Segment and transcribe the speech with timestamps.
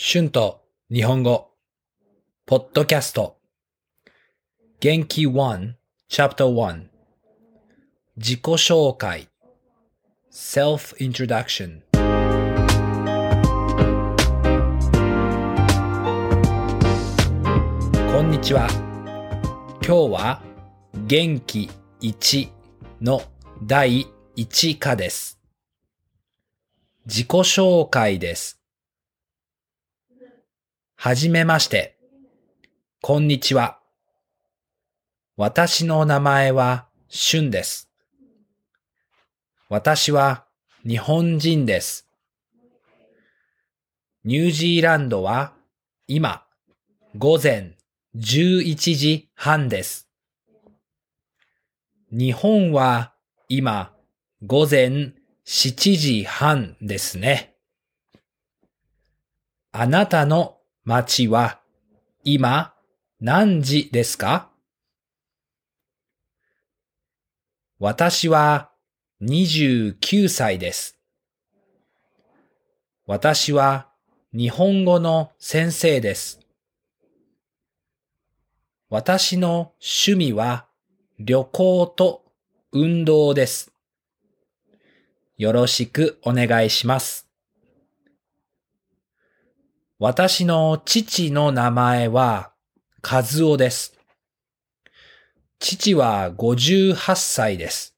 [0.00, 1.50] 春と日本語、
[2.46, 3.36] ポッドキャスト、
[4.78, 5.72] 元気1、
[6.08, 6.84] Chapter 1、
[8.16, 9.28] 自己紹介、
[10.30, 11.80] Self-Introduction。
[18.12, 18.68] こんにちは。
[19.84, 20.42] 今日は
[21.08, 21.68] 元気
[22.02, 22.48] 1
[23.02, 23.22] の
[23.64, 24.06] 第
[24.36, 25.40] 1課です。
[27.04, 28.57] 自己紹介です。
[31.00, 31.96] はじめまして。
[33.02, 33.78] こんにちは。
[35.36, 37.88] 私の名前はシュンです。
[39.68, 40.46] 私は
[40.84, 42.08] 日本人です。
[44.24, 45.52] ニュージーランドは
[46.08, 46.44] 今
[47.16, 47.76] 午前
[48.16, 50.08] 11時半です。
[52.10, 53.14] 日本は
[53.48, 53.94] 今
[54.44, 55.12] 午前
[55.46, 57.54] 7時半ですね。
[59.70, 60.57] あなたの
[60.88, 61.60] 町は
[62.24, 62.72] 今
[63.20, 64.48] 何時ですか？
[67.78, 68.70] 私は
[69.20, 70.98] 29歳です。
[73.04, 73.88] 私は
[74.32, 76.40] 日本語の先生です。
[78.88, 80.68] 私の趣味は
[81.18, 82.24] 旅行と
[82.72, 83.70] 運動です。
[85.36, 87.27] よろしくお願いします。
[90.00, 92.52] 私の父の名前は
[93.02, 93.98] 和夫です。
[95.58, 97.96] 父は58歳です。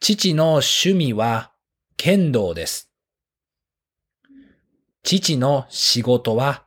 [0.00, 1.52] 父の趣味は
[1.98, 2.90] 剣道です。
[5.02, 6.64] 父の仕事は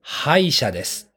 [0.00, 1.10] 歯医者です。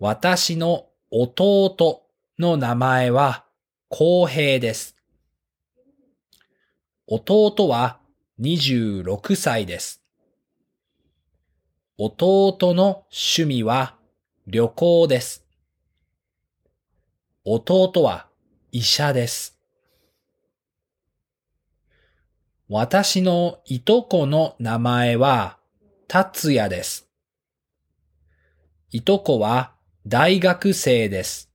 [0.00, 2.02] 私の弟
[2.36, 3.44] の名前は
[3.88, 4.96] 公平です。
[7.06, 7.99] 弟は
[8.40, 10.02] 26歳です。
[11.98, 13.96] 弟の趣味は
[14.46, 15.44] 旅行です。
[17.44, 18.28] 弟は
[18.72, 19.58] 医者です。
[22.70, 25.58] 私のいとこの名前は
[26.08, 27.08] 達也です。
[28.90, 29.74] いとこは
[30.06, 31.50] 大学生です。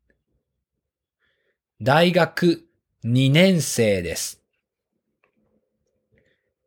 [1.82, 2.64] 大学
[3.04, 4.45] 2年生です。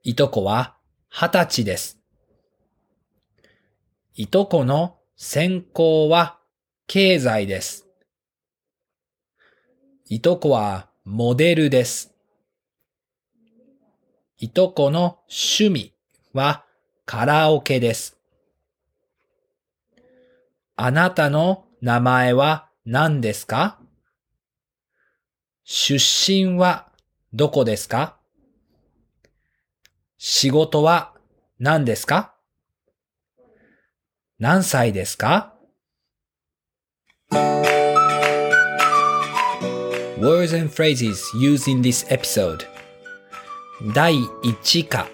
[0.09, 0.75] いとこは
[1.13, 1.99] 20歳です。
[4.15, 6.39] いとこの専攻は
[6.87, 7.87] 経済です。
[10.07, 12.15] いとこはモデルです。
[14.39, 15.93] いとこの趣味
[16.33, 16.65] は
[17.05, 18.17] カラオケです。
[20.75, 23.79] あなたの名前は何ですか？
[25.65, 26.89] 出身は
[27.35, 28.18] どこですか？
[30.21, 31.15] 仕事は
[31.61, 32.35] 何ですか
[34.41, 35.55] 何歳ですか
[40.19, 42.67] Words and phrases used in this episode
[43.95, 45.07] 第1課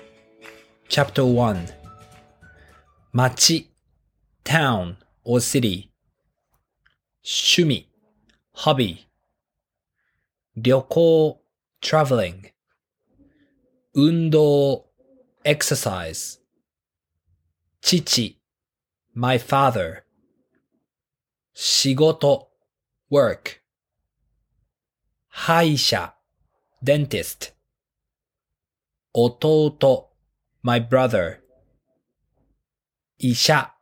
[0.88, 1.68] Chapter 1
[3.12, 3.70] 町
[4.42, 5.90] town or city
[7.22, 7.86] 趣味
[8.54, 9.04] hobby
[10.56, 11.42] 旅行
[11.82, 12.52] traveling
[13.92, 14.93] 運動
[15.44, 16.38] exercise
[17.82, 18.38] 父
[19.12, 20.04] my father
[21.52, 22.50] 仕事
[23.10, 23.60] work
[25.28, 26.14] 歯医者
[26.82, 27.50] dentist
[29.12, 30.10] 弟
[30.62, 31.40] my brother
[33.18, 33.74] 医者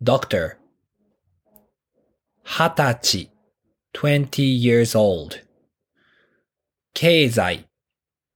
[0.00, 0.56] doctor
[2.42, 3.30] 二十歳
[3.92, 5.44] twenty years old
[6.94, 7.68] 経済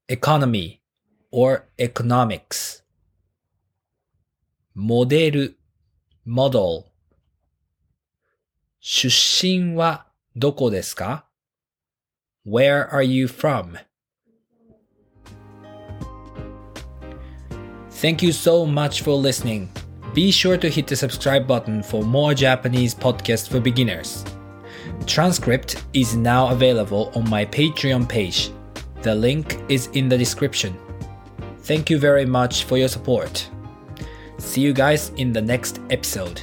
[0.07, 0.81] economy
[1.31, 2.84] or economics
[4.74, 5.58] モデル
[6.25, 6.84] model
[8.80, 10.06] 出身は
[10.36, 11.25] どこですか
[12.46, 13.78] Where are you from?
[17.89, 19.69] Thank you so much for listening.
[20.13, 24.24] Be sure to hit the subscribe button for more Japanese podcasts for beginners.
[25.06, 28.51] Transcript is now available on my Patreon page.
[29.01, 30.78] The link is in the description.
[31.62, 33.49] Thank you very much for your support.
[34.38, 36.43] See you guys in the next episode.